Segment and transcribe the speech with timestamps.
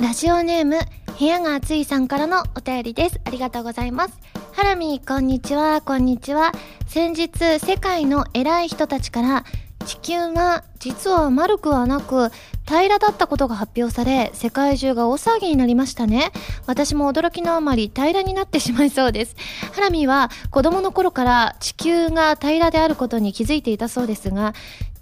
[0.00, 0.78] ラジオネーム、
[1.18, 3.20] 部屋が暑いさんからのお便りです。
[3.24, 4.16] ありがとうございます。
[4.52, 6.52] ハラミー、こんにちは、こんにちは。
[6.86, 9.44] 先日、世界の偉い人たちから、
[9.88, 12.30] 地球が実は丸くはなく
[12.66, 16.30] 平らだったことが発表され世界中が大騒ぎになりましたね
[16.66, 19.36] 私も驚きのあまり平らになってしまいそうです
[19.72, 24.52] ハラミは子供の頃から地球が平らであることに気づいていたそうですが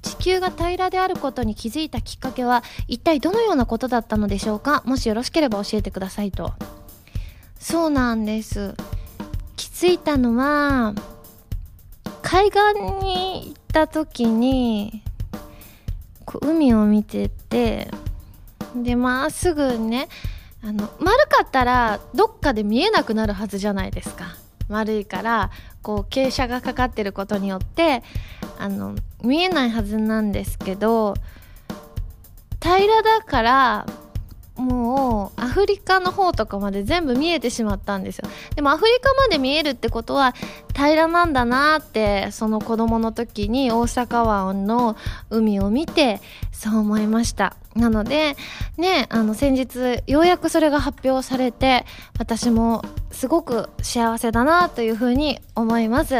[0.06, 4.82] 地球が平らであることに気づいたきっかけは一体どのようなことだったのでしょうか？
[4.86, 6.52] もしよろしければ教えてくださいと。
[7.58, 8.74] そうなんです。
[9.56, 10.94] 気づいたのは
[12.22, 12.60] 海岸
[13.04, 15.02] に行った時に
[16.24, 17.90] こう海を見てて
[18.76, 20.08] でまっすぐね
[20.62, 24.36] あの丸かったらどっかで見えなくなるはずじゃないですか。
[24.68, 25.50] 丸いから
[25.86, 28.02] こう傾斜がかかってることによって
[28.58, 31.14] あの見えないはずなんですけど
[32.60, 33.86] 平らだから
[34.56, 38.28] もうアフリカの方とかまで全部見えてしまったんですよ。
[38.54, 40.34] でもアフリカまで見えるってことは
[40.74, 44.96] 平らなんだなってその子供の時に大阪湾の
[45.30, 46.20] 海を見て
[46.52, 47.54] そう思いました。
[47.74, 48.36] なので
[48.78, 51.84] ねあの先日ようやくそれが発表されて
[52.18, 56.14] 私もすごく幸せだなというふうに思います。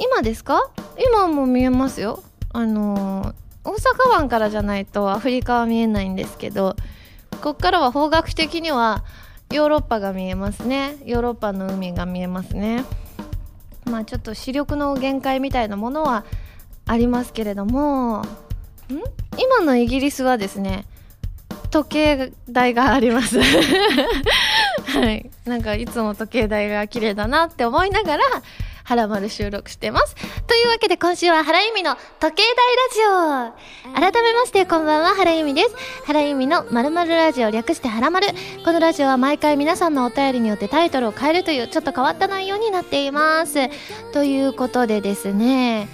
[0.00, 0.68] 今ですか？
[0.98, 2.22] 今も見えますよ。
[2.52, 6.76] あの大阪湾からじゃないとアフリカは見えないんですけど
[7.36, 9.04] ここからは方角的には
[9.52, 10.96] ヨーロッパが見えますね。
[11.04, 12.84] ヨーロッパの海が見えますね。
[13.84, 16.24] まあちょっと視力の限界みたいなものは
[16.86, 18.18] ありますけれども。
[18.18, 18.22] ん？
[19.38, 20.86] 今のイギリスはですね
[21.70, 23.38] 時計台があります。
[23.42, 25.30] はい。
[25.44, 28.24] なんかいつも時計台が綺麗だなって思いながら
[28.86, 30.14] ハラマル収録してます。
[30.46, 32.42] というわけで今週は原由美の時計
[33.02, 35.74] 台ラジオ改めましてこんばんは原由美です。
[36.04, 38.28] 原由美の〇〇ラジオ略してハラマル。
[38.64, 43.58] このラジオは毎回皆さんのお便りによってタイトルを変えるというちょっと変わった内容になっています。
[44.12, 45.88] ということでですね、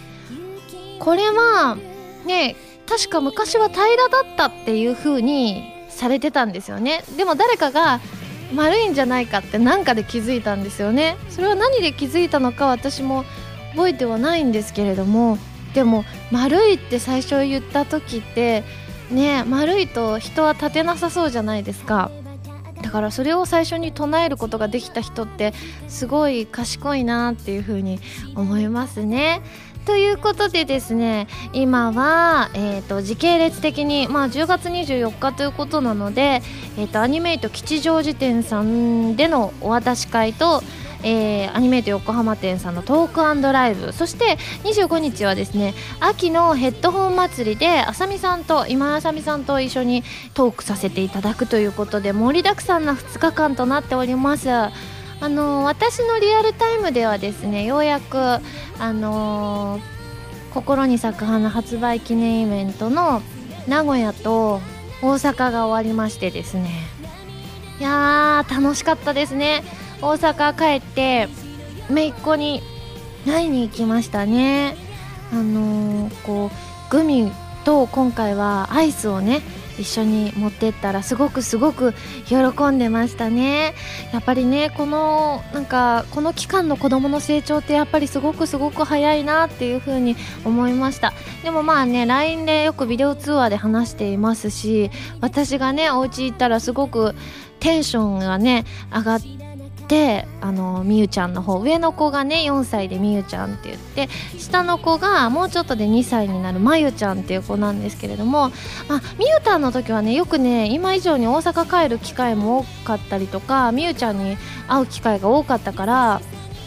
[0.98, 1.78] これは
[2.26, 7.02] ね、確か昔は平らだったっていう風にされてたんですよね。
[7.16, 8.00] でも誰かが
[8.54, 11.16] 丸いんじゃないかって何かで気づいたんですよね。
[11.30, 13.24] それは何で気づいたのか私も
[13.74, 15.38] 覚えてはないんですけれども。
[15.74, 18.62] でも丸いって最初言った時って
[19.10, 22.10] ね丸いと人は立てなさそうじゃないですか。
[22.82, 25.54] だからそれを最初に唱えることができた人って
[25.88, 28.00] すごい賢いなっていうふうに
[28.34, 29.40] 思いますね。
[29.84, 36.43] ということでですね今は、えーと、時系列的に、まあ、10月24日ということなので、
[36.78, 40.62] えーと、アニメイト吉祥寺店さんでのお渡し会と、
[41.03, 50.04] えー、アニメイト横浜店さんのトークライブそして25日はですね秋のヘッドホン祭りであさみさんと今井あさみさんと一緒に
[50.34, 54.49] トークさせていただくということで盛りだくさんな2日間となっております。
[55.22, 59.78] あの私のリアルタイムではですねようやくあの
[60.52, 63.22] 心に咲く花発売記念イベントの
[63.68, 64.60] 名古屋と
[65.00, 66.70] 大阪が終わりましてですね。
[67.78, 69.62] いやー楽しかったですね。
[70.00, 71.28] 大阪帰って
[71.88, 72.60] 姪っ子に
[73.24, 74.76] 会いに行きましたね。
[75.32, 77.30] あのー、こうグミ
[77.64, 79.40] と今回はアイスをね
[79.78, 81.94] 一緒に持ってったらすごくすごく
[82.26, 82.36] 喜
[82.70, 83.74] んでましたね。
[84.12, 91.12] やっぱりねこのなんかこの期間の子どもの成長ってやっぱりすごくすごく早いなっていう風に思いました。
[91.42, 94.90] でもまあね LINE でよくビデオ通話で話していますし
[95.20, 97.14] 私がねお家行ったらすごく
[97.60, 99.41] テンションがね上がって
[99.92, 104.08] であのみゆちゃんの方上の子がね4歳でみゆちゃんって言って
[104.38, 108.50] 下の子がもうちょっとで2歳になるまゆちゃんっていう子なんですけれども、あ、
[109.19, 116.22] みゆたんの時はねよくね今以上に大阪帰る機会も多かったりとかみゆちゃんに会う機会が多かったから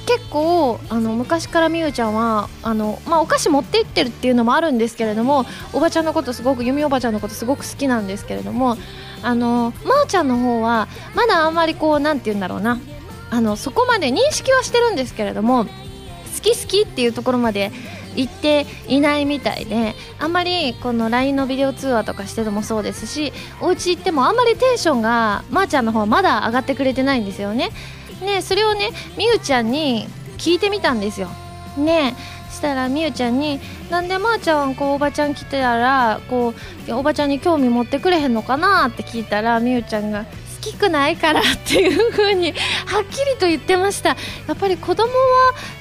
[0.06, 8.78] 結構あの昔からみゆちゃんはあの、まあ、お菓子持って行ってるっていうのもあるんですけれどもおばちゃんのことすごく由美おばちゃんのことすごく好きなんですけれども
[9.24, 12.80] あのまー、ちゃんの方はまだあんまりこうなんて言うんだろうな
[13.32, 15.72] あのそこまで認識はしてるんですけれども好
[16.42, 17.72] き好きっていうところまで
[18.16, 27.72] 行っていないみたいであんまりこの LINE のビデオ通話とかしててもそうですしお家行ってもあんまりテンションがまー、ちゃんの方はまだ上がってくれてないんですよね。
[28.22, 30.08] ねそれをねみゆちゃんに
[30.38, 31.30] 聞いてみたんですよ。
[31.78, 32.16] ね
[32.50, 33.60] したらみゆちゃんに
[33.92, 36.54] 「なんでまーちゃんこうおばちゃん来てたらこ
[36.88, 40.26] うおばちゃんに興味持ってくれへんのかな?」って聞いたらみゆちゃんが
[40.72, 42.52] きくないからっていう風に
[42.86, 44.10] はっきりと言ってました。
[44.10, 44.16] や
[44.54, 45.10] っぱり子供は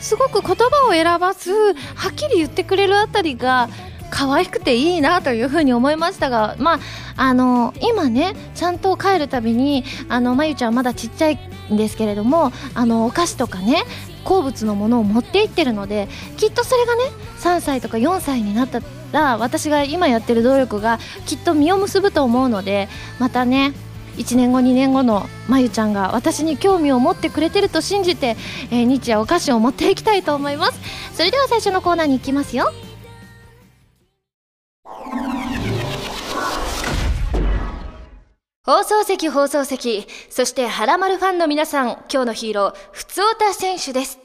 [0.00, 3.68] すごく言葉を選ばずはっきり言ってくれるあたりが
[4.10, 6.78] 可愛くていいなというふうに思いましたが、まあ、
[7.16, 11.38] あの今ねちゃんと帰るたびにあのまゆちゃんまだちっちゃい
[11.72, 13.82] んですけれどもあのお菓子とかね
[14.22, 17.02] 好物のものを持っていってるのできっとそれがね
[17.40, 18.80] 3歳とか4歳になった
[19.12, 22.88] ら私が今やってる努力がきっと実を結ぶと思うので
[23.18, 23.72] またね
[24.16, 28.36] 1年後2年後のまゆちゃんが私に興味を持ってくれてると信じて、
[28.70, 30.80] えー、日夜お菓子を持っていきたいと思います。
[31.14, 32.72] それでは最初のコーナーに行きますよ。
[38.66, 40.06] 放送席放送席。
[40.30, 44.23] そしてはらまるファンの皆さん今日のヒーローふつおた選手です。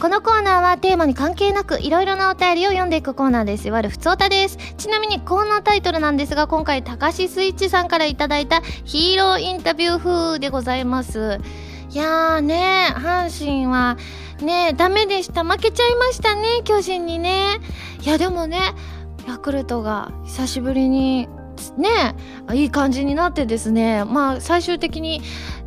[0.00, 3.66] このコーナーはテーマに関係なくいろいろなお便りを読んでいくコーナーです。
[3.66, 4.56] いわゆるふつおたです。
[4.76, 11.40] ちなみにコーナータイトルなんですが今回高橋スイッチさんからいただいたヒーローインタビュー風でございます。
[11.90, 13.96] いやーね阪神は
[14.40, 15.42] ねダメでした。
[15.42, 17.58] 負けちゃいましたね巨人にね。
[18.00, 18.60] いやでもね
[19.26, 21.28] ヤクルトが久しぶりに
[21.76, 22.16] ね
[22.52, 25.22] いい感じになってですねまあ最終的に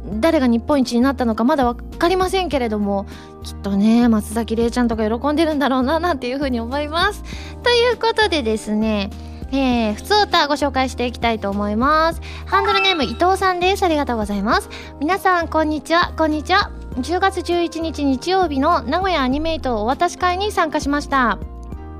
[0.05, 3.05] 誰が日本一になったのかまだ分かりませんけれども
[3.43, 7.23] きっとね松崎玲ちゃんとか喜んでるんだろうななんていうふうに思います
[7.63, 9.09] ということでですね
[9.53, 12.21] えー、普通歌ご紹介していきたいと思います。
[12.45, 13.83] ハンドルネーム伊藤さんです。
[13.83, 14.69] ありがとうございます。
[15.01, 16.13] 皆さん、こんにちは。
[16.17, 16.71] こんにちは。
[16.95, 21.50] 10月11日日曜日の名古屋アニメイトお渡し会に参加しました。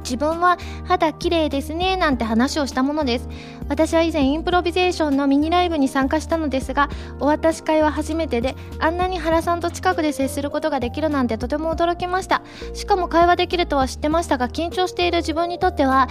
[0.04, 3.30] 自分は肌綺麗ですねなんて話をしたものです。
[3.70, 6.90] 私は以前インプロビゼーションのミニライブに参加したのですが
[7.20, 12.42] お渡し会は初めてであんなに原さんと近くで接することができるなんてとても驚きました。
[12.74, 16.08] しかも会話できるとは知ってましたが緊張している自分にとっては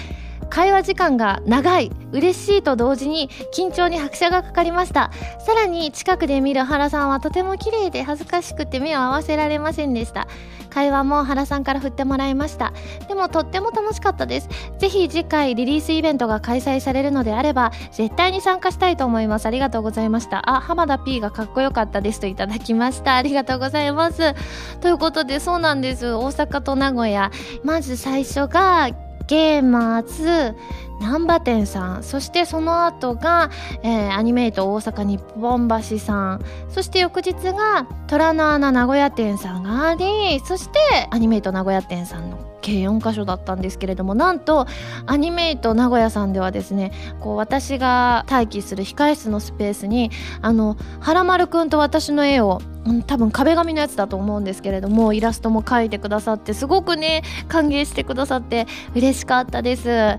[0.50, 5.10] 会話時間が長い嬉しいと同時に緊張に拍車がかかりました。
[5.46, 10.26] さらに近くで見る原さんはとても綺麗で恥ずかしくて目を合わせられませんでした。
[10.70, 12.72] 会話も原さんから振ってもらいました。
[13.08, 14.48] でもとっても楽しかったです。
[14.78, 19.46] ぜひ次回リリースイベントが開催されるのであれば絶対に参加したいと思います。
[19.46, 20.48] ありがとうございました。
[20.48, 22.20] あ浜田 P がかっこよかったです。
[22.20, 23.16] といただきました。
[23.16, 24.34] ありがとうございます。
[24.80, 26.12] ということでそうなんです。
[26.12, 27.30] 大阪と名古屋。
[27.64, 28.88] まず最初が
[29.30, 30.56] ゲーマーズ
[31.00, 32.02] 難波店さん。
[32.02, 33.48] そしてその後が、
[33.84, 36.44] えー、アニメイト大阪日本橋さん。
[36.68, 40.78] そして翌日が虎の穴名古屋店さんがありそして
[41.12, 44.66] アニメイト名古屋店さんの計4箇所だったんですけれどもなんと
[45.06, 50.10] アニメイト名古屋さんではですねこう私が待機する控室のスペースに
[50.42, 52.60] あの原丸くんと私の絵を
[53.06, 59.88] 多分壁紙のやつだと思うんですけれどもイラストも描いてくださってすごくね歓迎してくださって嬉しかったです。
[59.88, 60.18] ね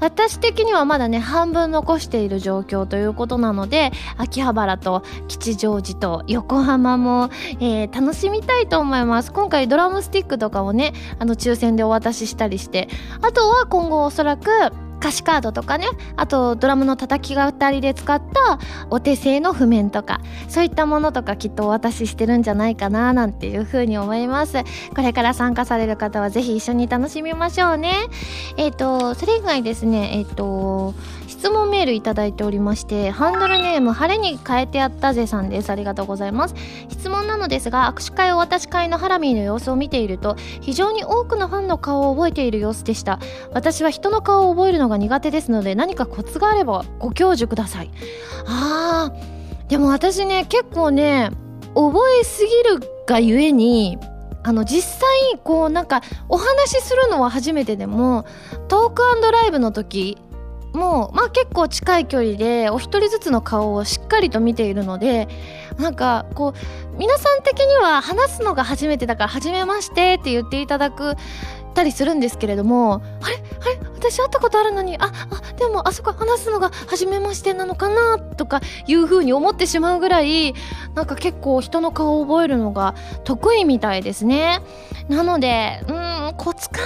[0.00, 7.28] 私的にはまだね半分残している状況ということなので秋葉原と吉祥寺と横浜も、
[7.60, 9.32] えー、楽しみたいと思います。
[9.32, 12.88] 今回ドラムスティックとかをねあの抽選でお渡ししたりして
[13.20, 14.50] あとは今後おそらく
[15.00, 15.86] 歌詞カードとかね
[16.16, 18.58] あとドラムの叩き語りで使った
[18.90, 24.62] お手製の譜面とかそういったものとかきっとお渡ししてるんじゃないかななんていうふうに思います。
[24.94, 27.94] これから参加される方はぜひ一緒に楽しみましょうね。
[28.56, 30.94] えっ、ー、とそれ以外ですねえっ、ー、と
[31.26, 35.70] 質問メールいただいておりましてハンドルネーム晴れに変えてやったぜさんです。
[35.70, 36.54] ありがとうございます。
[36.88, 43.18] 質問なのですが握手会お渡し会のハラミーの様子を見ていると非常に多くのファンの顔を覚えている様子でした。
[43.52, 47.90] 私は人の顔を覚えるののが苦手ですので何かコツがあればご教授ください。
[48.46, 51.30] あーでも私ね結構ね
[51.74, 53.98] 覚えすぎるがゆえに
[54.42, 58.26] あの実際こうなんかお話しするのは初めてでも
[58.68, 60.18] トークライブの時
[60.74, 65.28] もう、まあ、結構近い距離でお一人ずつの顔をしっかりと見ているので
[65.78, 71.14] なんかこう皆さん的には話すのが初めてだから「初めまして」って言っていただく
[71.74, 73.36] たりするんですけれどもあれ？
[73.60, 73.78] あれ？
[73.94, 80.54] 私会ったことあるのにああでもあそこ話すのが初めましてなのかなとかいうふうに思ってしまうぐらい
[80.94, 84.60] なんか結構人の顔を覚えるのが得意みたいですね。
[85.08, 86.80] なのでうんコツか。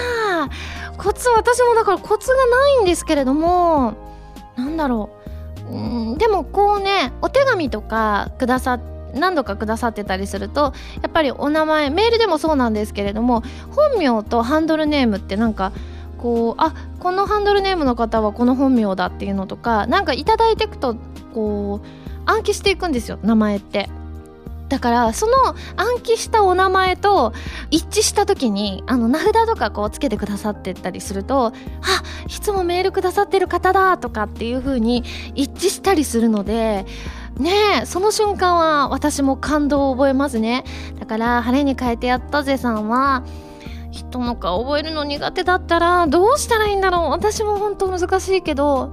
[0.97, 3.93] コツ私もだからコツがないんですけれども
[4.57, 5.09] なんだろ
[5.69, 5.73] う。
[5.73, 15.71] うんでもこうねお手紙とかくださって何度かくださってたりするとやっぱりお名前メールでもそうなんですけれども本名とハンドルネームってなんか
[16.17, 20.95] こうあこのハンドルネームの方はこの本名だっていうのとかなんか頂いていくと
[21.33, 21.87] こう
[22.29, 23.89] 暗記していくんですよ名前って。
[24.69, 25.33] だからその
[25.77, 27.33] 暗記したお名前と
[27.71, 31.51] 一致した時にあの名札とかこうつけてくださってたりするとあ
[32.27, 36.85] いつもメールくださってる方だとかっていう風に一致したりするので
[37.39, 40.65] ねその瞬間は私も感動を覚えますね。
[40.99, 43.23] だから晴れに変えてやったぜさんは
[43.91, 47.09] 人の顔覚えるの苦手だったらどうしたらいいんだろう。
[47.09, 48.91] 私も本当難しいけど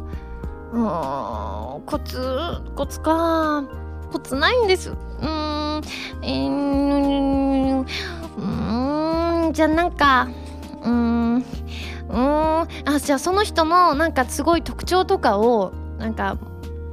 [0.72, 3.64] うーんコツコツか
[4.12, 4.90] コツないんです。
[4.90, 5.82] うーん
[6.22, 10.28] えー、うーんじゃあなんか
[10.82, 16.36] うーんうーんあじゃあその人のなんかすごい特徴とかをなんか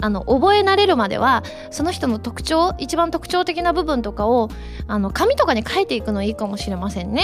[0.03, 4.49] あの覚え慣れるまではその人の特徴一番特徴的な部分とかを
[4.87, 7.23] あの紙とかに書いていくのいいかもしれませんね。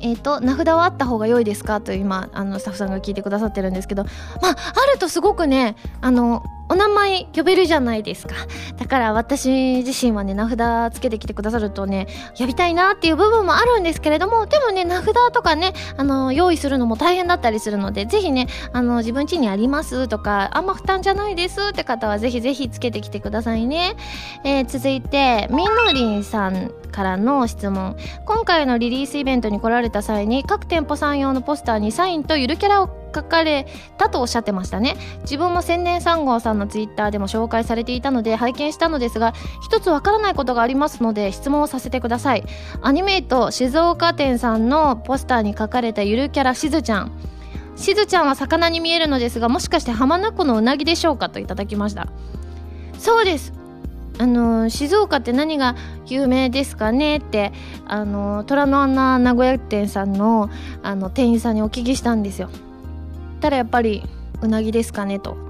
[0.00, 1.80] えーと、名札はあった方が良いですか？
[1.80, 4.10] と今あのスタッフさんが聞いてくださってるんですけどま
[4.50, 8.34] ああるとすごくねあのお名前呼べるじゃないですか。
[8.76, 12.06] だから私自身はね、名札つけてきてくださるとね、
[12.38, 23.96] 呼びたいなっていう部分もあるんですけれども、でもね、名札とかね、あの、用意するのも大変だったりするので、ぜひね、あの、自分家にありますとか、あんま負担じゃないですって方はぜひぜひつけてきてくださいね。
[24.44, 27.96] えー、続いて、みのりんさんからの質問。
[28.24, 34.96] 今回のリリースイベントに来られた際に、各店舗さん用のポスターにサインとゆるキャラを書かれたとおっしゃってましたね。
[35.22, 42.44] 自分も千年3号さんのツイッターでも紹介されていたので拝見したのですが一つわからないことがありますので質問をさせてください。
[42.82, 47.12] アニメイト静岡店さんのポスターに書かれたゆるキャラしずちゃん。
[47.76, 52.08] しずちゃんは魚に見えるのですがもしかして浜名湖のうなぎでしょうかといただきました。
[52.98, 53.52] そうです。
[54.20, 57.52] あの静岡って何が有名ですかねって
[57.86, 60.50] あの虎の穴名古屋店さんの
[60.82, 62.50] あの店員さんにお聞きしたんですよ。
[63.38, 64.02] たらやっぱり
[64.42, 65.47] うなぎですかねと。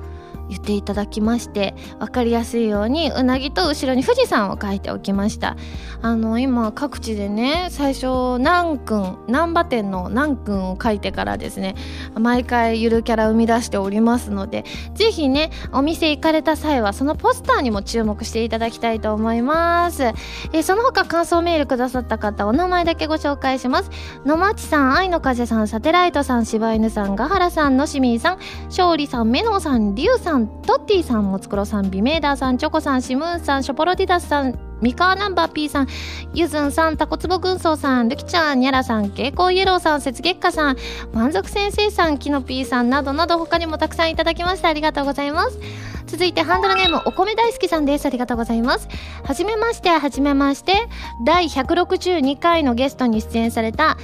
[0.49, 5.57] 言っていただきまして分かりやすいようにうなぎと後ろに富士山を書いておきました。
[6.00, 11.75] あの今各地でね最初南君難波店の南君を書いてからですね
[12.19, 14.64] 毎回ゆるキャラ生み出しておりますので
[14.95, 20.12] ぜひねお店行かれた際はそのポスターにも注目していただきたいと思います。
[20.52, 23.90] えその他感想メールくださった方お名前だけご紹介します。
[24.25, 35.88] 野町さん愛の風さんサテライトさん柴犬さんガハラさんのしみーさん勝利さんメノさんリュウさんトッティさんもつくろさんビメーダーさんチョコさんシムーンさんショポロディダスさんミカーナンバー P さん、
[36.35, 40.76] ゆずんさん、タコツボ軍曹さん、ルキちゃん、ニャラさん、蛍光イエローさん、雪月花さん、
[41.12, 44.68] 満足先生さん、キノピーさんなどなど他にもたくさんいただきました。
[44.68, 45.59] ありがとうございます。
[46.07, 48.07] 続いてハンドルネームお米大好きさんです。
[48.07, 48.88] ありがとうございます。
[49.25, 50.88] はじめまして、はじめまして。
[51.25, 53.99] 第162回のゲストに出演された、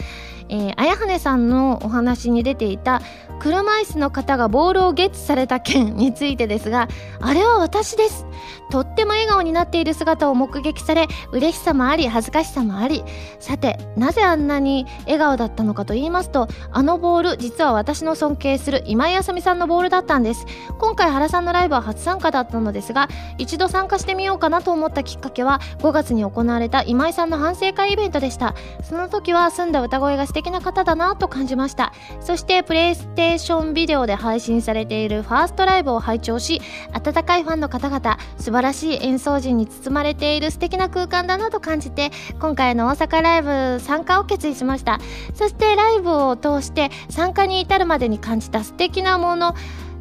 [0.49, 3.01] えー、綾羽さんのお話に出ていた
[3.41, 6.89] 車椅子の方がボールをゲッツされた件についてですが
[7.21, 8.27] あれは私です。
[8.71, 13.05] とっても笑顔になっている姿を目撃され嬉しさもあり恥ずかしさもあり。
[13.39, 20.47] さてなぜあんなに笑顔だったのかと言いますとあのボール実は私の尊敬する今井あさみさんのボールだったんです。
[20.79, 23.09] 今回原さんのライブは初参加だったのですが
[23.39, 28.55] 一度参加してみようかなと思ったきっかけは5月に行われた今井さんの反省会イベントでした。
[28.83, 31.93] その時は澄んだ歌声が素敵な方だなと感じました。
[32.21, 36.61] そしてプレイステーションビデオで配信されているファーストライブを拝聴し
[36.93, 42.11] 温かいファンの方々素晴らしい演奏陣に包まれている素敵な空間だなと感じて
[42.41, 44.99] 今回の大阪ライブ参加を決意しました。
[45.35, 49.55] そしてライブを通して参加に至るまでに感じた素敵なもの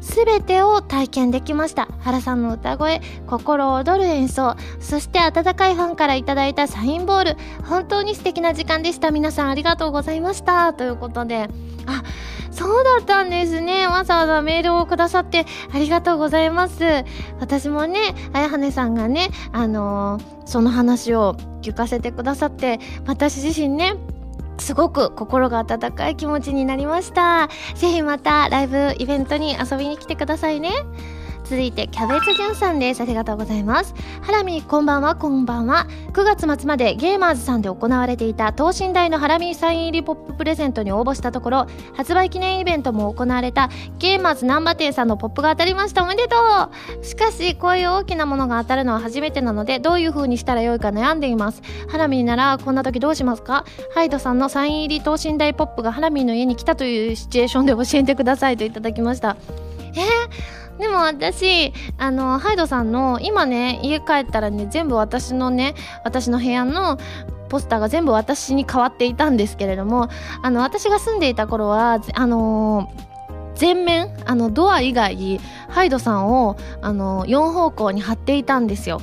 [0.04, 1.88] 全てを体験できました。
[2.00, 4.54] 原さんの歌声心躍る演奏。
[4.78, 7.36] そして温かいファンからいただいたサインボール。
[7.64, 9.10] 本当に素敵な時間でした。
[9.10, 10.74] 皆さんありがとうございました。
[10.74, 11.48] ということで。
[11.86, 12.02] あ
[12.50, 13.86] そうだったんですね。
[13.86, 16.84] わざわざメールをくださってありがとうございます。
[17.40, 23.94] 私もね綾羽さんがねあのー、その話を聞かせてくださって私自身ね
[24.58, 27.48] すごく心が温かい気持ちになりました。
[27.74, 30.70] ぜひまたライブイベントに遊びに来てくださいね。
[31.44, 33.02] 続いてキャベツじゅんさんです。
[33.02, 33.94] ありがとうございます。
[34.22, 35.14] ハラミこんばんは。
[35.14, 35.86] こんばんは。
[36.12, 46.02] 9月末までゲーマーズさんで行われていた等身大のハラミサイン入りポッププレゼントに応募したところ発売記念イベントも行われたゲーマーズ難波店さんのポップが当たりました。
[46.02, 46.36] おめでと
[47.02, 47.04] う。
[47.04, 51.60] しかしこういう大きなものが当たるのは初めてなのでどういう風にしたらよいか悩んでいます。
[51.88, 53.66] ハラミならこんな時どうしますか？
[53.94, 59.36] ハイドさんのサイン入り等身大ポップがハラミの家に来たというシチュエーションで教えてくださいといただきました。
[59.92, 66.98] えーでも私、あの、ハイドさんの、今ね、家帰ったらね、全部私のね、私の部屋の
[67.48, 70.08] ポスターが全部私に変わっていたんですけれども、
[70.42, 73.14] あの、私が住んでいた頃は、あのー
[73.54, 75.38] 全面あのドア以外
[75.68, 79.00] ハイドさんをあの4方向に貼っていたんですよ。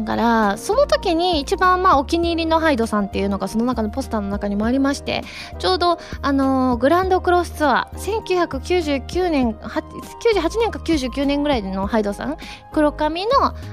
[0.00, 5.24] だからその時に一番まあお気に入りのハイドさんっていうのがその中のポスターの中にもありまして
[5.58, 12.36] ちょうどあのーグランドクロスツアー1999年98年か99年ぐらいのハイドさん
[12.72, 13.30] 黒髪の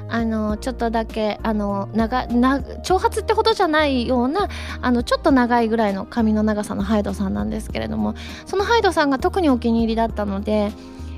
[0.10, 4.48] あのーちょっとだけあのー長な長髪ってほどじゃないような
[4.82, 8.16] あのちょっと長いぐらいの髪の長さのハイドさんなんですけれども
[8.46, 10.72] そのハイドさんが特にお気に入りだったので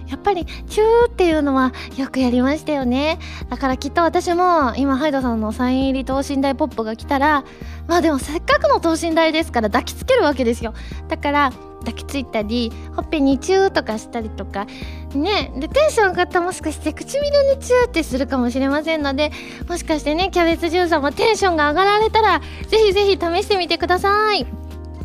[0.10, 3.20] やっぱりチューっていうのはよくやりましたよね。
[3.50, 7.44] だからきっと私も今ハイドさんのサイン入り等身大ポップが来たら
[7.88, 10.74] まあでもせっかくの等身大ですから抱きつけるわけですよ。
[11.08, 14.66] だから抱きついたりほっぺにチューとかしたりとか
[15.14, 15.52] ね。
[15.56, 17.22] でテンション上がったもしかして唇
[17.56, 19.32] にチューってするかもしれませんので
[19.68, 24.46] もしかしてねキャベツジューさんもテンションが上がられたらぜひぜひ試してみてください。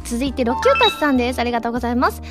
[0.05, 1.39] 続いてロキュータスさんです。
[1.39, 2.23] ありがとうございます。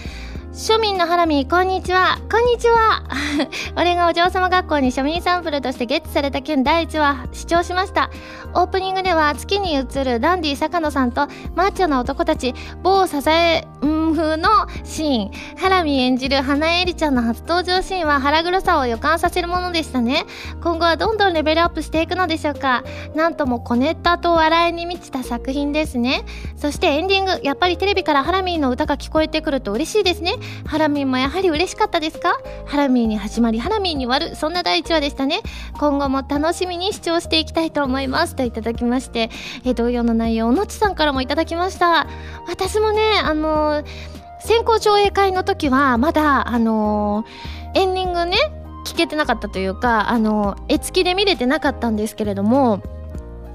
[0.53, 2.19] 庶民のハラミこんにちは。
[2.29, 3.03] こんにちは。
[3.77, 8.09] 俺がお嬢様学校に庶民サンプルとしてゲットされた件第1話視聴しました。
[8.53, 12.53] オープニングでは月に映るダンディ坂野さんとマッチョな男たち
[12.83, 14.49] 某支えん風の
[14.83, 20.25] シーンハラミ演じる花江里ちゃんの初登場シーンは腹黒さを予感させるものでしたね
[20.61, 22.83] 今後はどんどんレベルアップしていくのでしょうか
[23.15, 26.23] なんとも小ネタと笑いに満ちた作品ですね
[26.55, 30.33] そしてエンディングやっぱりテレビからハラミーの歌が聞こえてくると嬉しいですね
[30.65, 35.41] ハラミーもやはり嬉しかったですかハラミーに始まりハラミーに終わるそんな第1話でしたね
[35.79, 39.29] 今後も楽しみに視聴していきたいと思いますといただきまして、
[39.65, 42.07] え同様の内容のちさんからもいただきました
[42.47, 44.10] 私もねあのー
[44.43, 48.37] 先行上映会の時はまだあのーエンディングね
[48.85, 52.81] 聞けてなかったというかあの絵付きで見れてなかったんですけれども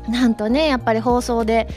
[0.08, 1.68] なんとねやっぱり放送で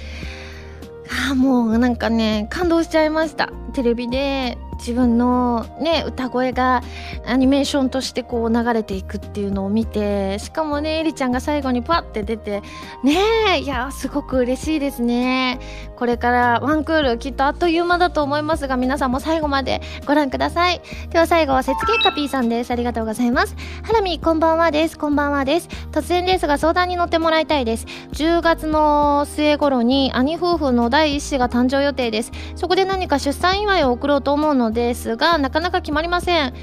[1.29, 3.49] あもうなんかね感動しちゃいました。
[3.73, 4.57] テレビで。
[4.79, 6.81] 自分のね歌声が
[7.25, 12.61] アニメーションとしてこう流れていくっていうのを見てしかもねエリちゃんが最後にパッて出て
[13.03, 13.17] ね
[13.55, 15.59] えいやすごく嬉しいですね。
[15.95, 20.81] これからワンクールきっとあっという間だと思いますが皆さんも最後までご覧ください。
[21.09, 22.71] では最後は雪月花 P さんです。
[22.71, 23.55] ありがとうございます。
[23.83, 24.97] ハラミこんばんはです。
[24.97, 25.67] こんばんはです。
[25.91, 27.85] 突然ですが相談に乗ってもらいたいです。
[28.13, 32.31] 10月の末頃に兄夫婦の第一子が誕生予定です。
[32.55, 36.53] そこで何か出産祝いを送ろうと思うのですがなかなか決まりません。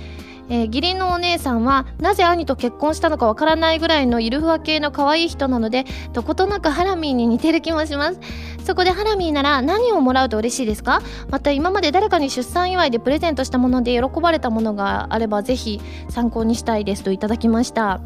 [0.48, 8.20] えー義理のお姉さんはなぜ兄と結婚したのかわからないぐらいのイルフワ系の可愛い人なのでどことなくハラミーに似てる気もします。
[8.64, 11.02] そこでハラミーなら何をもらうと嬉しいですか？
[11.30, 18.00] また今まで誰かに出産祝いでプレゼントしたもので喜ばれたものがあればぜひ参考にしたいですといただきました。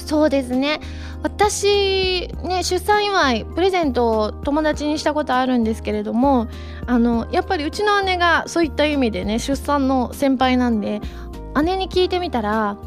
[0.00, 0.80] そうですね。
[1.22, 6.48] 私ね出産祝いプレゼントを友達にしたことあるんですけれども
[6.86, 11.00] あのやっぱりうちの姉がそういった意味でね出産の先輩なんで
[11.62, 12.78] 姉に聞いてみたら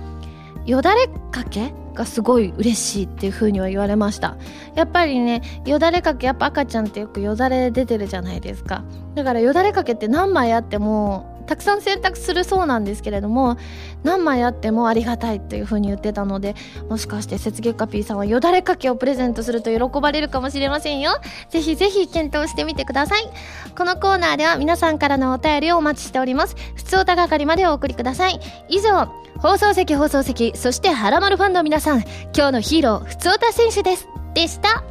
[0.65, 4.38] よだれかけがすごい嬉しいっていう風には言われました。
[4.75, 8.84] やっぱりねよだれかけやっぱ赤ちゃんってよくよだれ出てるじゃないですか。
[9.15, 13.58] だからよだれかけって何枚あってもたくさん選択するそうなんですけれども
[14.03, 16.56] 何枚あってもありがたいっていう風に言ってたので
[16.89, 21.12] もしかして雪月花 P さんはよだれかけをプレゼントすると喜ばれるかもしれませんよ。
[21.49, 23.29] ぜひぜひ検討してみてください。
[23.77, 26.56] このコーナーでは皆さんからのお便りをお待ちしております。
[26.75, 28.39] 普通おた係までお送りください。
[28.69, 29.10] 以上
[29.43, 32.03] 放送席放送席そしてハラマルファンの皆さん
[32.34, 34.08] 今日のヒーローふつおた選手です。
[34.34, 34.86] でした。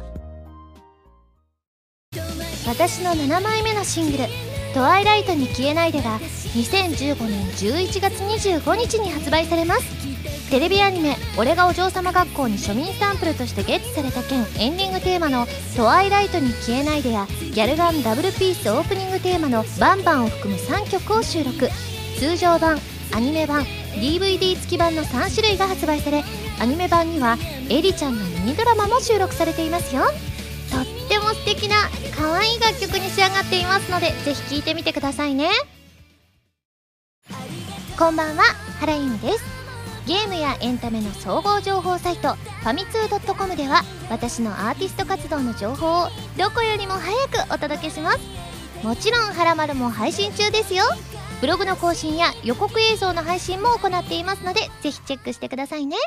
[2.67, 4.25] 私の7枚目のシングル
[4.75, 9.81] 「トワイライトに消えないで」が2015年11月25日に発売されます。
[10.51, 21.71] テレビアニメ「俺がお嬢様学校」に庶民サンプルとしてゲットされた件エンディングテーマの「トワイライトに消えないで」やギャルガンダブルピースオープニングテーマの「バンバン」を含む3曲を収録。
[22.19, 22.79] 通常版
[23.13, 23.63] アニメ版
[23.95, 26.23] DVD 付き版の3種類が発売され
[26.59, 27.37] アニメ版には
[27.69, 30.03] エリちゃんのミニドラマも収録されていますよ。
[30.71, 31.75] とっても素敵な
[32.17, 35.49] 可愛い楽曲に仕上がっていますのでぜひ聴いてみてくださいね。
[37.97, 38.43] こんばんは
[38.79, 39.43] 原由美です。
[40.07, 48.19] ゲームやエンタメの総合情報サイトファミツー .com では私のアーティスト活動の情報をどこよりも早くお届けします。
[48.83, 50.83] もちろん「はらまる」も配信中ですよ。
[51.43, 55.97] ブログの更新や予告映像の配信も行っていますのでぜひチェックしてくださいね。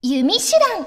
[0.00, 0.86] 弓手段。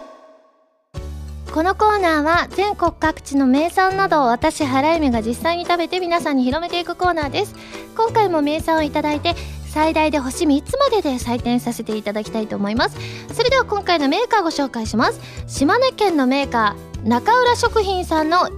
[1.53, 7.53] このコーナーは全国各地の名産などを私原由美が実際に食べて皆さんに広めていくコーナーです。
[7.97, 9.35] 今回も名産をいただいて
[9.67, 12.95] 最大で星3つまでで採点させていただきたいと思います。
[13.33, 15.19] それでは今回のメーカーご紹介します。
[15.45, 18.49] 島根県のメーカー中浦食品さんの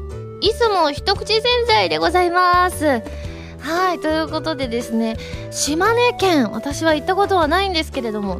[0.41, 3.01] 出雲一口洗剤でございます。
[3.59, 5.17] はいということでですね
[5.51, 8.39] 島根県私は行ったことはないんですけれども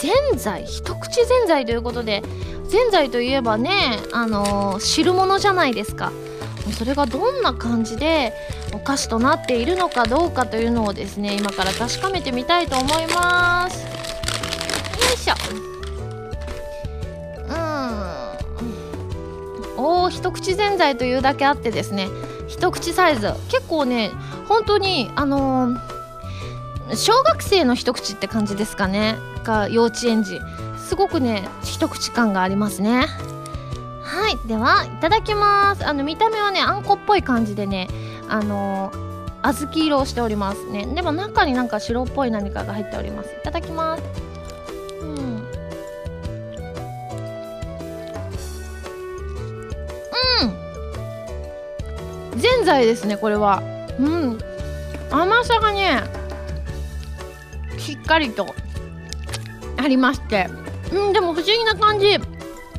[0.00, 2.22] ぜんざい一口ぜんざいということで
[2.68, 6.12] ぜんざいといえばねあのー、汁物じゃないですか。
[6.76, 8.32] それがどんな感じで
[8.72, 13.82] お菓子となっているのかどうかというのをですね今から確かめてみたいと思います。
[13.82, 13.88] よ
[15.12, 15.34] いしょ。
[17.48, 18.31] うん。
[19.82, 22.08] おお一口ぜんざいというだけあってですね
[22.48, 23.32] 一口サイズ。
[23.50, 24.12] 結構ね
[24.48, 29.16] 本当にあのー、小学生の一口って感じですかね。
[29.42, 30.40] か幼稚園児。
[30.78, 33.06] すごくね一口感がありますね。
[34.02, 35.86] はいではいただきます。
[35.86, 37.88] あの見た目はねあんこっぽい感じでね
[38.28, 40.86] あのー、小豆色をしておりますね。
[40.86, 43.30] でも中になんか白っぽい何かが入っております。
[43.30, 44.02] いただきます。
[45.00, 45.31] うん。
[52.42, 53.62] ぜんざいですねこれは。
[53.98, 54.38] うん。
[55.10, 56.02] 甘さがね
[57.78, 58.54] しっかりと
[59.76, 60.48] ありまして。
[60.92, 62.18] うんでも不思議な感じ。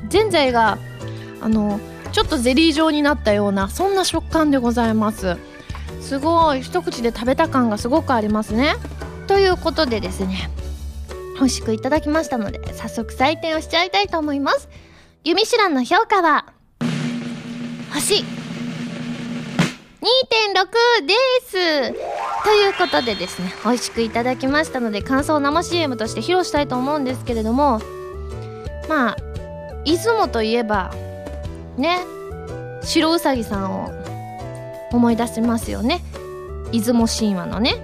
[0.09, 0.77] ぜんざいが
[1.41, 1.79] あの
[2.11, 5.37] ちょっとゼリー状になったようなそんな食感でございます。
[6.01, 6.61] すごい。
[6.61, 8.75] 一口で食べた感がすごくありますね。
[9.27, 10.49] ということでですね
[11.35, 14.67] 美味しくいただきましたので早速採点をしちゃいたいと思います。
[15.23, 16.47] ユミシランの評価は
[17.93, 18.25] 星。
[20.03, 21.13] 2.6で
[21.45, 21.93] す。
[22.43, 27.79] ということでですね美味しくいただきましたので感想を生 CM として披露したいと思うんですけれども
[28.89, 29.15] まあ
[29.85, 30.93] 出雲といえば
[31.77, 31.99] ね
[32.83, 33.91] 白うさぎさんを
[34.91, 36.01] 思い出しますよね。
[36.73, 37.75] 出雲神話のね。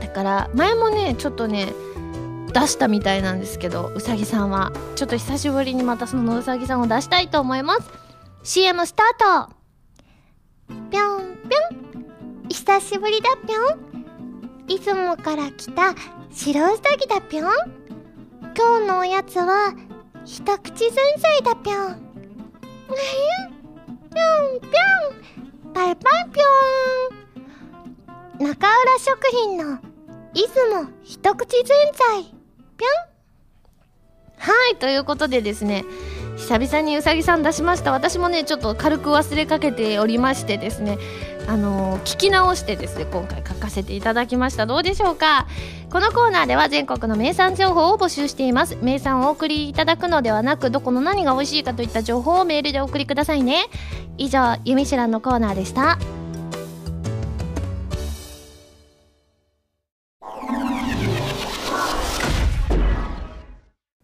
[0.00, 1.72] だから前もねちょっとね
[2.52, 4.72] 出したみたいなんですけどうさぎさんは。
[4.94, 7.90] ちょっと久しぶりにまたそのうさぎさんを出したいと思います。
[8.44, 9.63] CM スタート
[10.68, 11.00] ぴょんぴょ
[12.46, 12.48] ん。
[12.48, 14.66] 久しぶりだぴょん。
[14.66, 15.94] 出雲から来た
[16.30, 17.50] 白うさぎだぴょん。
[18.56, 19.74] 今日のおやつは
[20.24, 22.00] 一口前菜だぴょん。
[22.86, 28.48] ぴょんぴょんバイバイぴょん。
[28.48, 29.78] 中浦食品の
[30.32, 32.34] 出雲一口ぜんざい
[32.76, 33.14] ぴょん。
[34.38, 35.84] はいということでですね
[36.44, 37.90] 久々にうさぎさん出しました。
[37.90, 40.98] 私もねちょっと軽く忘れかけておりましてですね。
[41.48, 44.66] あのー、聞き直してですね今回書かせていただきました。
[44.66, 45.46] どうでしょうか。
[45.90, 48.76] このコーナーでは全国の名産情報を募集しています。
[48.82, 53.64] 名産をお送りいただくのではなくどこの何が美味しいかといった情報をメールでお送りくださいね。
[54.18, 55.98] 以上「ゆみしらん」のコーナーでした。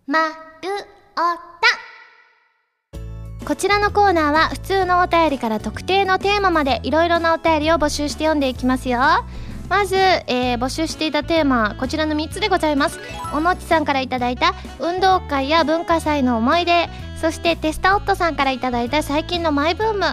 [0.06, 0.34] まる
[1.46, 1.49] お
[3.50, 9.00] こちらのコーナーは普通のお便りから特定のテーマまでいろいろなお便りを募集して読んでいきますよ。
[9.68, 13.00] まず、えー、募集していたテーマこちらの3つでございます。
[13.34, 16.88] おのちさんからいただいた運動会や文化祭の思い出
[17.20, 20.04] そしてテスタオットさんからいただいた最近のマイブーム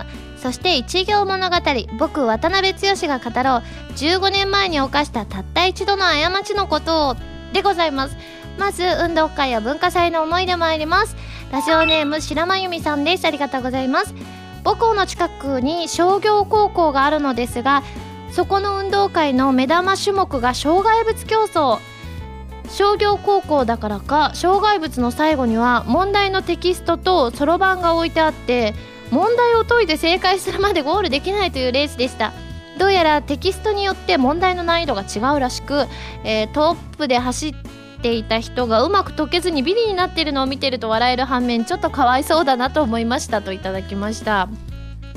[0.41, 1.55] そして一行物語
[1.99, 7.15] 僕渡辺剛が語ろう15年前に犯したたった一度の過ちのことを
[7.53, 8.17] でございます。
[8.57, 11.15] まず運動会や文化祭の思い出参ります。
[11.51, 13.25] ラジオネーム白間由美さんです。
[13.25, 14.13] ありがとうございます。
[14.65, 17.83] 母校の近くに商業高校があるのですが
[18.33, 21.79] そこの運動会の目玉種目が障害物競争。
[22.69, 28.73] 商業高校だからか障害物の最後には問題のテキストとそろばんが置いてあって
[29.09, 32.33] 問題を解いて正解するまで ゴールできないというレースでした。
[32.77, 35.87] どうやらテキストによって問題の難易度が違うらしく、
[36.23, 37.53] えー、トップで走っ
[37.97, 44.49] ていた人がうまく解けずにビリになっているのを見てると笑える反面ちょっとかわいそうだなと思いましたといただきました。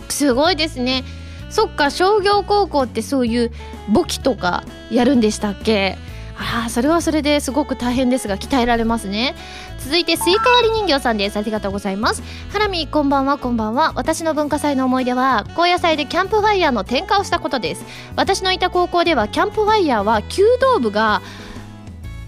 [0.09, 1.05] すごいですね。
[1.49, 3.53] そっか商業高校ってそういう
[3.89, 5.99] 簿記とかやるんでしたっけ？
[6.43, 9.35] ああそれはそれですごく大変ですが鍛えられますね。
[9.79, 11.37] 続いてスイカ割り人形さんです。
[11.37, 12.23] ありがとうございます。
[12.51, 13.93] はらみーこんばんはこんばんは。
[13.95, 17.85] 私の文化祭の思い出は後夜祭でキャンプファイヤーの点火をしたことです。
[18.17, 21.21] 私のいた高校ではキャンプファイヤーは弓道部が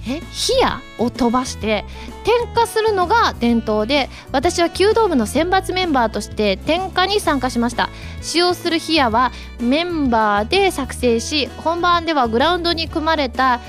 [0.07, 1.85] え火矢を飛ばして
[2.25, 7.88] 点火するのが伝統で私は弓道部の選抜メンバーとして点火に参加しました。
[8.21, 13.61] 使用する火矢はメンバーで作成し本番ではグラウンドに組まれた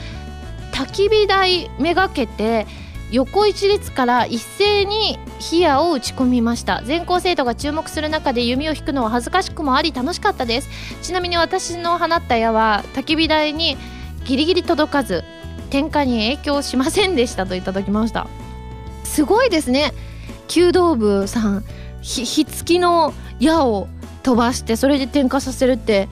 [0.72, 2.66] 焚き火台めがけて
[3.12, 6.82] 横一列から一斉に火矢を打ち込みました。
[6.84, 10.70] 全校生徒が注目する中で弓を引くのは恥ずかしくもあり楽しかったです。
[11.04, 13.78] ちなみに私の放った矢は焚き火台に
[14.26, 15.24] ギリギリ届かず
[15.74, 18.28] 点火に影響しませんでしたといただきました。
[19.04, 19.92] すごいですね。
[20.48, 21.64] 弓道部さん
[22.04, 23.88] 火付きの矢を
[24.22, 26.10] 飛ばしてそれで点火させるって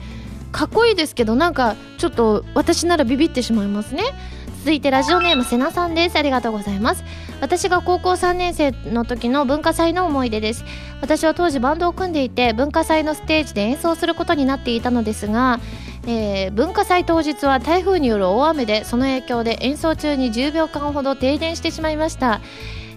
[0.50, 4.02] かっこいいですけどなんかちょっと私ならビビってしまいますね。
[4.58, 6.16] 続いてラジオネームせなさんです。
[6.16, 7.04] ありがとうございます。
[7.40, 10.64] 私が高校3年生の時の文化祭の思い出です。
[11.00, 15.60] 私は当時バンドを組んでいて文化祭のステージで演奏することになっていたのですが
[16.06, 22.40] えー、文化祭当日は台風による大雨でその影響で演奏中に10秒間ほど停電してしまいました。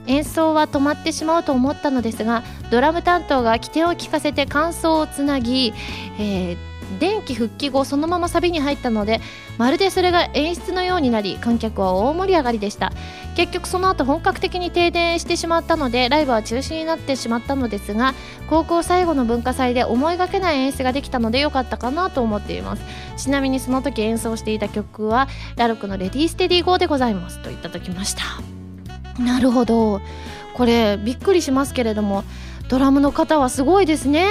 [0.07, 5.73] 演奏は止まってしまうと思ったのですがドラム担当が起点を聞かせて感想をつなぎ、
[6.19, 9.21] えー電気復帰後そのままサビに入ったので
[9.57, 12.91] まるでそれが演出のようになり観客は大盛り上がりでした。
[13.35, 18.13] 結局その後本格的に停電してしまったのでライブは中止になってしまったのですが
[18.49, 22.83] 高校最後の文化祭で思いがけない演出ができたので良かったかなと思っています。
[23.17, 27.39] ちなみにその時演奏していた曲はラルクのレディーステディーゴーでございます。
[27.41, 28.23] といただきました。
[29.21, 30.01] なるほど。
[30.53, 32.23] これびっくりしますけれども
[32.69, 34.29] ドラムの方はすごいですね。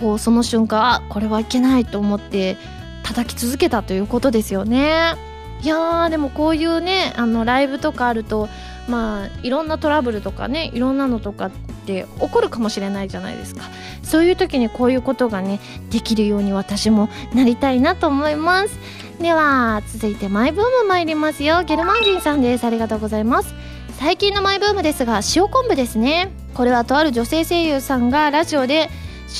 [0.00, 2.56] こうその瞬間あこれはいけないと思って
[3.02, 5.14] 叩き続けたということですよね。
[5.62, 8.48] いやーでもこういうねあのライブとかあると
[8.88, 13.64] まあいろんなトラブルとかねいろんなのとかって起こるかもしれないじゃないですか。
[14.02, 15.60] そういう時にこういうことがね
[15.90, 18.78] できるように私もなりたいなと思います。
[19.20, 21.62] では続いてマイブーム参りますよ。
[21.62, 22.64] ゲルマン人さんです。
[22.64, 23.54] ありがとうございます。
[23.98, 26.30] 最近のマイブームですが塩昆布ですね。
[26.54, 28.88] これはとある女性声優さんがラジオで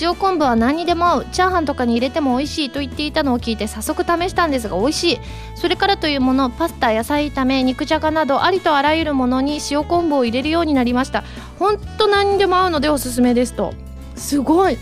[0.00, 1.26] 塩昆布は何にでも合う。
[1.32, 5.18] チャーハンとかに入れても美味しいと言っていたのを聞いて早速試したんですが美味しい。
[5.54, 11.24] それからというものパスタ野菜炒め肉じゃがなどありとあらゆるものに塩昆布を入れるようになりました。
[11.58, 13.74] ほんと何にでも合うのでおすすめですと。
[14.16, 14.78] すごい。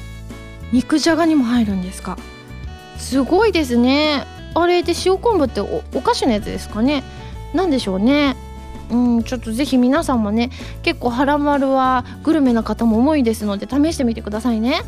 [0.72, 2.18] 肉じゃがにも入るんですか。
[2.98, 4.26] すごいですね。
[4.54, 7.02] あれで塩昆布っておお菓子のやつですかね。
[7.54, 8.36] 何でしょうね。
[8.90, 10.50] うんちょっとぜひ皆さんもね
[10.82, 14.80] 結構はらまるはグルメな方も多いですので試してみてくださいね。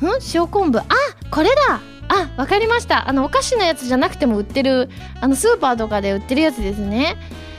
[0.00, 0.10] うん？
[0.34, 0.78] 塩昆布？
[0.78, 0.84] あ
[1.30, 1.80] これだ！
[2.08, 3.08] あわかりました。
[3.08, 7.16] あのお菓子のやつじゃなくても売ってるあのスーパーとかで売ってるやつですね。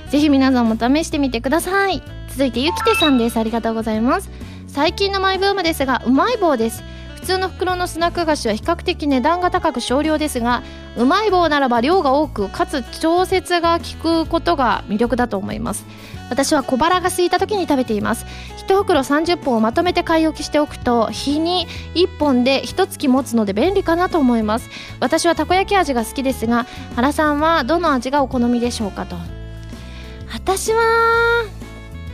[0.09, 2.03] ぜひ皆さんも試してみてください。
[2.29, 3.37] 続いてゆきてさんです。
[3.37, 4.29] ありがとうございます。
[4.67, 6.83] 最近のマイブームですがうまい棒です。
[7.23, 10.61] 普通の袋のスナック菓子は比較的値段が高く少量ですが
[10.97, 15.85] うまい棒ならば量が多くかつ調節が効くことが魅力だと思います。
[16.29, 18.25] 私は小腹が空いた時に食べています。
[18.67, 24.69] 1袋30本をまとめて買い置きしておくと日に1本で1月持つので便利かなと思います。
[24.99, 26.65] 私はたこ焼き味が好きですが
[26.97, 29.15] 原さんはどの味がお好みでしょうかと。
[30.33, 31.45] 私は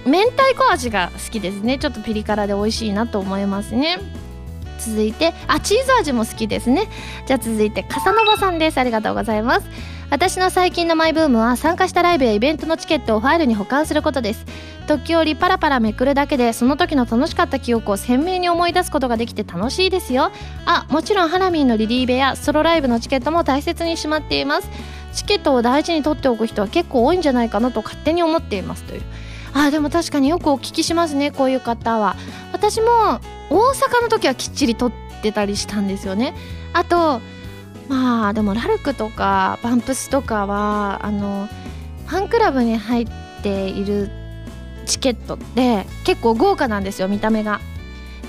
[0.06, 1.80] 明太子味が好きですね。
[1.80, 3.98] ちょっとピリ辛で美味しいなと思いますね。
[4.80, 6.90] 続いてあチーズ味も好きですね。
[7.28, 8.78] じゃあ続いて笠野さんです。
[8.78, 9.68] ありがとうございます。
[10.10, 14.46] 私の最近のマイブームは参加したライブやイベントのチケットをファイルに保管することです。
[14.88, 20.32] 時折パラパラめくるだけでその時の楽しかった記憶を鮮明に思い出すことができて楽しいですよ。
[20.66, 24.70] あもちろんハラミーのリリーベやソロライブのチケットも大切にしまっています。
[25.14, 29.02] チケットを大事に取っておく人は結構多いんじゃないかなと勝手に思っていますという。
[29.54, 32.16] あでも確かによくお聞きしますねこういう方は。
[32.52, 36.34] 私も大阪の時はきっちり撮ってたりしたんですよね。
[36.74, 37.22] あと
[37.88, 41.48] まあでもラルクとかバンプスとかはあの
[42.06, 43.08] ファンクラブに入っ
[43.42, 44.10] ている
[44.86, 47.60] チケットって結構豪華なんですよ見た目が。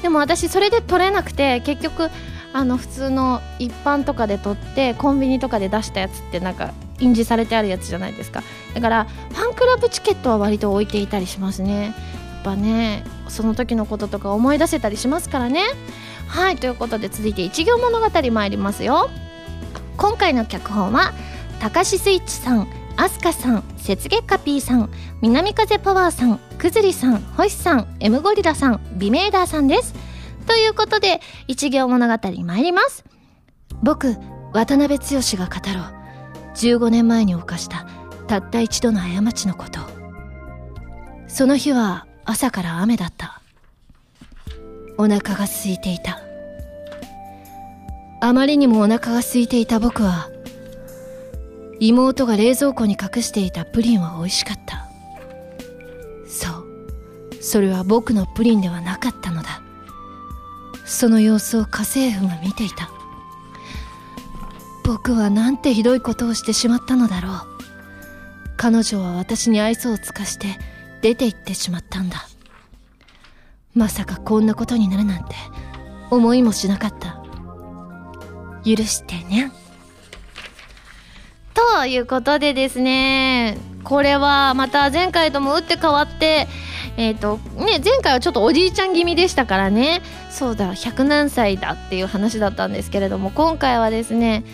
[0.03, 2.11] でも私それで取れなくて結局
[2.53, 8.43] あの普通の一般とかで取ってコンビニとかで出したやつってなんか印字されてあるやつじゃないですか。
[8.75, 11.95] だからファンクラブチケットは割と置いていたりしますね。
[12.43, 15.65] ぱねその時のこととか思い出せたりしますからね。
[16.27, 19.11] はいということで続いて一行物語参りますよ。
[19.97, 21.13] 今回の脚本は
[21.61, 29.95] 高志スイッチさんアスカさん雪月カピーさん南風パワーさんくずりさん星さん M ゴリラさんビメーダーさんです。
[30.47, 33.05] ということで一行物語参ります。
[33.83, 34.17] 僕
[34.53, 35.05] 渡辺剛
[35.39, 36.01] が語ろう。
[36.55, 37.87] 15年前に犯した
[38.27, 39.81] たった一度の過ちのこと。
[41.27, 43.41] その日は朝から雨だった。
[44.99, 46.21] お腹が空いていた。
[48.21, 50.29] あまりにもお腹が空いていた僕は
[51.81, 54.87] 妹が冷蔵庫に隠していたプリンは美味しかった。
[56.27, 56.67] そう。
[57.41, 59.63] それは僕のプリンではなかったのだ。
[60.85, 62.91] その様子を家政婦が見ていた。
[64.85, 67.33] 僕はなんてひどいことをしてしまったのだろう。
[68.59, 70.59] 彼女は私に愛想を尽かして
[71.03, 72.27] 出て行ってしまったんだ。
[73.75, 75.35] まさかこんなことになるなんて
[76.11, 77.23] 思いもしなかった。
[78.65, 79.53] 許してね。
[81.55, 86.47] ということでですねこれはまた前回とも打って変わって
[86.97, 90.03] えっ、ー、とね前回はちょっとおじいちゃん気味でしたからね。
[90.31, 94.45] そうだ100何歳だっていう話だったんですけれども今回はですね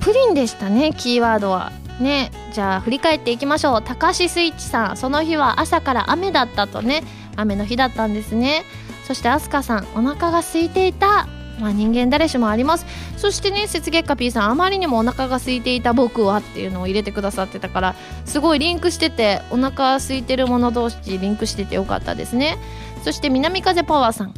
[0.00, 1.72] プリンでしたねキーワードは。
[2.02, 3.82] ねじゃあ振り返っていきましょう。
[3.82, 7.02] 高橋スイッチさんその日は朝から雨だったとね
[7.36, 8.64] 雨の日だったんですね。
[9.06, 11.28] そしてアスカさんお腹が空いていた。
[11.60, 12.86] まあ人間誰しもあります。
[13.18, 22.56] そしてね雪月花 P さんあまりにもお腹が空いていた僕はっていうのを入れてくださってたからすごいリンクしててお腹空いてる者同士リンクしててよかったですね。
[23.04, 24.34] そして南風パワーさん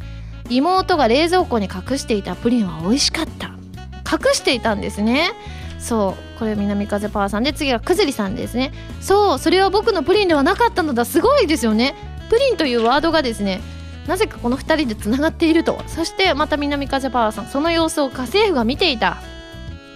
[0.49, 3.47] 妹が冷蔵庫に隠していたプリンは美味しかった。
[4.11, 5.31] 隠していたんですね。
[5.83, 8.71] そうこれ南風パワーさんで次はくずりさんですね。
[9.01, 11.03] そうそれは僕のプリンではなかったのだ。
[11.03, 11.93] すごいですよね。
[12.29, 13.59] プリンというワードがですね
[14.07, 15.83] なぜかこの2人でつながっていると。
[15.87, 19.17] そしてまた南風パワーさんその様子を家政婦が見ていた。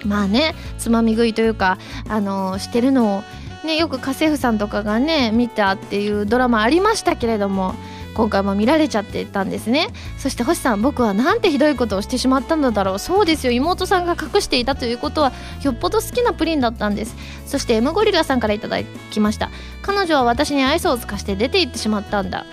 [0.06, 1.78] まあねつまみ食いというか
[2.10, 3.24] あのー、してるのを
[3.66, 7.74] ねよく家政婦さんとかがね見たっていうドラマありましたけれども
[8.18, 9.90] 今回も見られちゃってたんですね。
[10.18, 13.00] そして星さん僕はなんてひどいことをしてしまったのだろう。
[13.00, 13.52] そうですよ。
[13.54, 17.16] 妹さんが隠していたということはよっぽど好きなプリンだったんです。
[17.46, 19.52] そして M ゴリラさんからいただきました。
[19.84, 22.48] 彼女は私に愛想を尽かして出て行ってしまったんだ。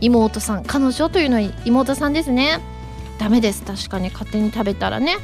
[0.00, 2.60] 妹さん彼女というのは妹さんですね。
[3.18, 3.64] ダメです。
[3.64, 4.10] 確かに。
[4.10, 5.16] 勝手に食べたらね。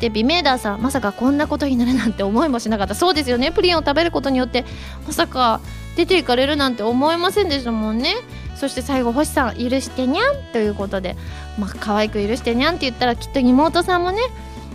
[0.00, 2.94] でビメーダーさんまさかこんなことになるなんて思いもしなかった。
[2.94, 3.52] そうですよね。
[3.52, 4.66] プリンを食べることによって
[5.06, 5.62] まさか
[5.96, 8.16] 出ていかれるなんて思いませんでしたもんね。
[8.60, 11.16] そして最後星さん許してにゃんということで
[11.58, 14.18] まあ可愛く許してにゃんって言ったらきっと妹さんもね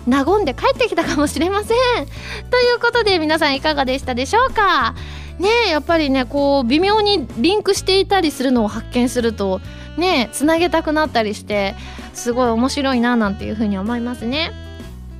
[0.09, 1.77] 和んで帰ってきたかもしれません
[2.49, 4.95] ということで皆さんいかがでしたでしょうか？
[5.37, 9.61] ねやっぱりねこう微妙にリンクしていたりするのを発見すると
[9.97, 11.75] ねつなげたくなったりして
[12.13, 14.51] すごい面白いななんていうふうに思いますね。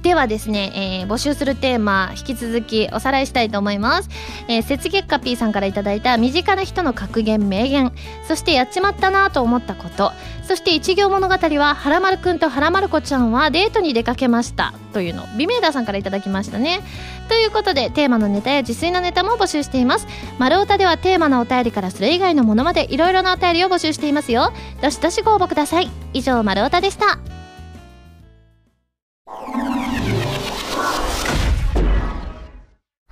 [0.06, 4.10] ではですね、えー、募集するテーマ引き続きおさらいしたいと思います、
[4.48, 7.92] えー、雪月花 P さんから頂いた身近な人の格言名言
[8.28, 10.12] そしてやっちまったなと思ったこと
[10.44, 16.82] そして一行物語ははらまるくんとはらまる子ちゃんはデートに出かけましたというのビメーダーさんから頂きましたね。
[17.28, 20.06] ということでテーマのネタや自炊のネタも募集しています。
[20.38, 24.54] 丸太ではテーマのお便りからそれ以外のものまでいろいろなお便りを募集していますよ。
[24.84, 25.90] どしどしご応募ください。
[26.14, 27.18] 以上丸太でした。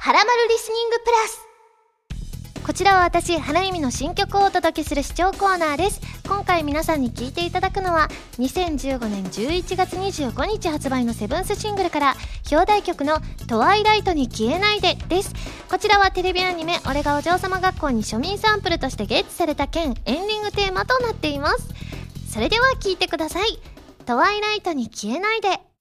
[0.04, 1.48] はらまるリスニングプラス
[2.66, 6.02] こちらは私、花意味の新曲をお届けする視聴コーナーです。
[6.28, 12.16] 今回皆さんに聴いていただくのは、2015年11月25日発売のセブンスシングルから、
[12.52, 15.34] 表題曲のトワイライトに消えないでです。
[15.70, 21.70] こちらはテレビアニメ、俺がお嬢様学校に庶民サンプルとしてゲットされた件、エンディングテーマとなっています。
[22.30, 23.58] それでは聴いてください。
[24.06, 25.73] トワイライトに消えないで。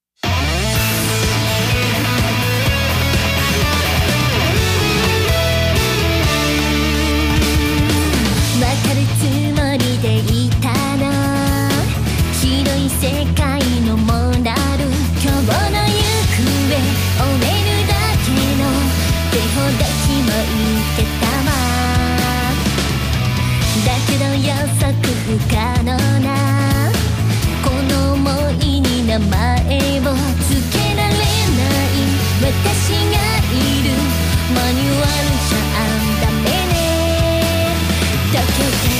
[25.32, 26.28] 不可能な
[27.64, 30.12] この想いに名前を
[30.44, 32.04] 付けられない
[32.42, 33.16] 私が
[33.48, 33.96] いる
[34.54, 35.72] マニュアルじゃ
[36.20, 36.52] ダメ
[38.42, 38.91] けど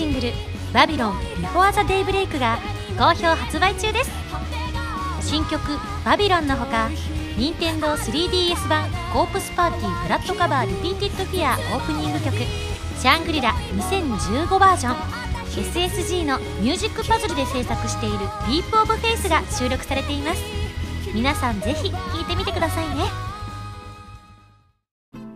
[0.00, 0.32] シングル
[0.72, 1.12] 「Babylon
[1.42, 2.58] Before the Daybreak」が
[2.98, 4.10] 好評発売中です。
[5.20, 5.60] 新曲
[6.06, 6.88] 「バビロン」のほか
[7.36, 12.34] 任天堂 3DS 版「コープスパーティー Blood Covered Repeated Fear」オープニング曲
[12.98, 14.96] 「シャングリラ2015バージョン」
[15.52, 20.42] SSG のミュージックパズルで制作している「ディープオブフェイスが収録されています。
[21.12, 23.04] 皆さんぜひ聴いてみてくださいね。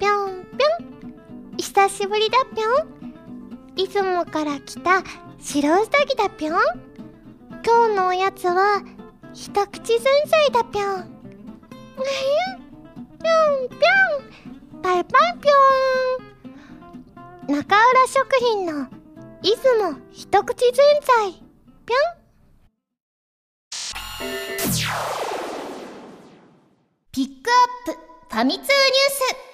[0.00, 1.56] ぴょんぴょん。
[1.58, 3.03] 久しぶりだぴょん。
[3.76, 5.02] いつもから来た
[5.40, 6.56] 白うさぎだぴょん。
[7.66, 8.82] 今日のおやつは
[9.32, 11.10] 一口前菜だぴょん。
[11.96, 13.78] ぴょんぴょ
[14.78, 14.80] ん。
[14.80, 17.56] パイパイぴょん。
[17.56, 18.86] 中浦食品の
[19.42, 21.42] 出雲一口ぜんざい
[21.84, 22.24] ぴょん。
[27.10, 28.00] ピックアップ
[28.34, 29.53] ファミ通ニュース。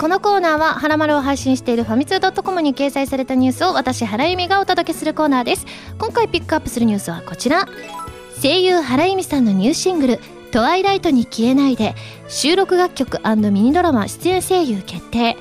[0.00, 5.66] このコーナーは、はらまるを配信しているファミツー .com に掲載されたニュースを私、原由美がお届けするコーナーです。
[5.98, 7.68] 今回ピックアップするニュースはこちら。
[8.40, 10.20] 声優原由美さんのニューシングル、
[10.52, 11.94] トワイライトに消えないで、
[12.28, 13.20] 収録楽曲
[13.50, 15.36] ミニドラマ出演声優決定。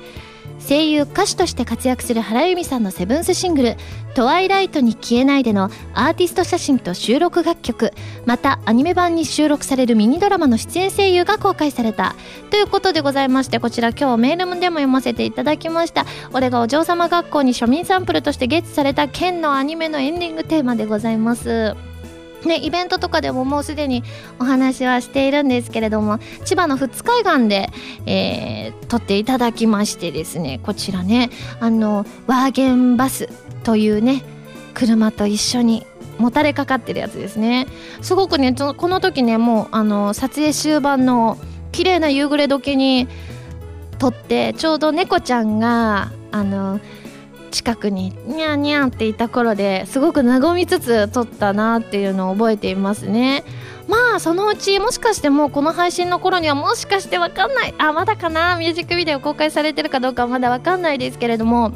[0.69, 3.75] 声優歌手として活躍する原由美さんのセブンスシングル
[4.13, 7.91] 「トワイライトに消えないで」のアーティスト写真と収録楽曲
[8.27, 12.15] またアニメ版に収録されるミニドラマの出演声優が公開された。
[12.51, 16.05] ということでございましてこちら今日メールでも読ませていただきました。
[16.33, 21.88] 俺がお嬢様学校に庶民サンプルとしてゲッツされた剣のアニメのエンディングテーマでございます。
[22.45, 24.03] ね、イベントとかでももうすでに
[24.39, 27.69] お話はしているんですけれども千葉の富津海岸で、
[28.05, 31.29] えー、撮っていただきましてですねこちらね
[31.59, 33.29] あのワーゲンバス
[33.63, 34.23] というね
[34.73, 35.85] 車と一緒に
[36.17, 37.65] もたれかかってるやつですね。
[38.01, 41.37] すごくねこの時ねもうあの撮影終盤の
[41.71, 43.07] 綺麗な夕暮れ時に
[43.99, 46.79] 撮ってちょうど猫ちゃんがあの
[47.49, 53.43] 近くにニャーニャーっていた頃ですごく和みつつ撮ったなっていうのを覚えていますね。
[53.87, 57.73] まあそのうちもしかしてもうこの配信の頃にはもしかしてわかんない。
[57.77, 58.55] あまだかな？
[58.57, 61.71] ミュージックビデオ公開されてるかどうかはまだわかんないですけれども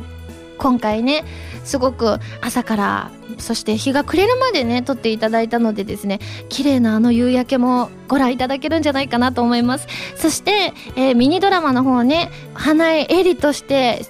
[0.59, 1.25] 今回ね
[1.63, 6.19] すごく朝からそして日が暮れるまでね撮っていただいたのでですね
[6.49, 9.87] 綺麗なあの夕焼けもご覧いただけるんじゃないかなと思います。
[10.15, 14.05] そして、えー、ミニドラマの方ね花江絵里として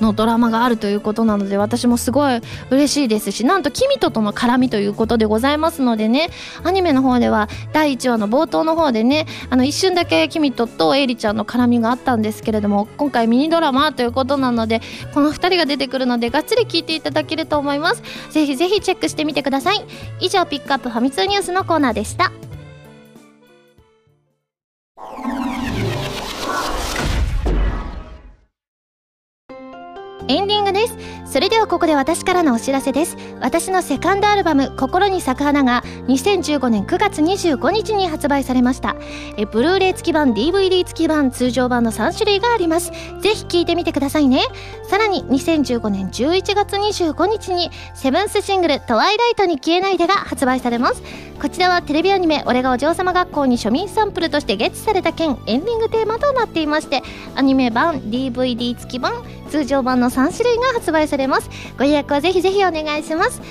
[0.00, 2.40] のドラマがあるということなので私もすごい
[2.70, 6.30] 嬉しいですしなんとキミトとの絡みということでございますのでね
[6.64, 14.80] アニメの方では第1話の冒頭の方でねあの一瞬だけキミトとエイリちゃんの絡みがあったんですけれども今回ミニドラマということなので
[15.14, 18.02] この2人が出てくるのでがっつり聞いていただけると思います。
[18.30, 19.84] ぜひぜひチェックしてみてください。
[20.20, 22.32] 以上ピックアップファミ通ニュースのコーナーでした。
[30.32, 30.96] エンディングです。
[31.26, 33.18] それではここで私からのお知らせです。
[33.40, 38.96] 私のセカンドアルバム「心に咲く花」が2015年9月25日に発売されました。
[39.36, 42.92] えブルーレイ付き版 DVD 付き版通常版の3種類があります。
[43.20, 44.40] ぜひ聴いてみてくださいね。
[44.88, 51.02] さらに2015年11月25日にセブンスシングル「トワイライトに消えないで」が発売されます。
[51.42, 57.02] こちらはテレビアニメ「俺がお嬢様学校」に庶民サンプルとしてゲッツされた件エンディングテーマとなっていまして
[57.34, 61.50] アニメ版 DVD 付き版通常版の3種類が発売されます。
[61.76, 63.42] ご予約はぜひぜひお願いします。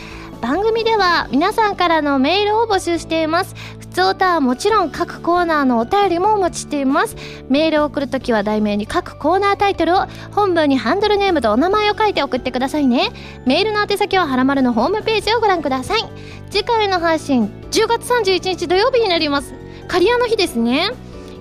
[0.42, 3.54] 番組では皆さんからのメールを募集しています。
[3.80, 7.16] 普通歌はもちろん各コーナーのお便りもお待ちしています。
[7.50, 13.12] メールを送るときは題名に各コーナータイトルを本文にハンドルネームとお名前を書いて送ってくださいね。
[13.46, 16.04] メールの宛先ははらまるのホームページをご覧ください。
[16.50, 19.54] 次回の配信10月31日土曜日になります。
[19.88, 20.94] 刈谷の日ですね。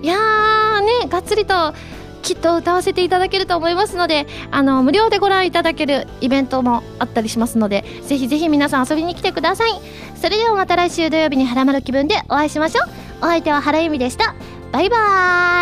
[0.03, 1.73] いやーねがっつりと
[2.21, 9.71] きっと歌わせていただけると思いますのであの無料でご覧いただけるイベントもあったりしますのでぜひぜひ皆さん遊びに来てください。
[10.15, 12.89] それではまた来週土曜日にハラマル気分でお会いしましょう。
[13.21, 14.35] お相手は原由美でした。
[14.71, 14.97] バイバ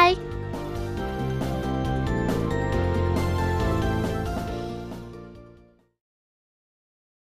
[0.07, 0.28] ーイ。